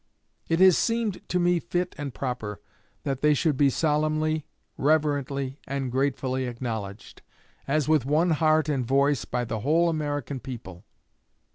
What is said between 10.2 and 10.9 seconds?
people.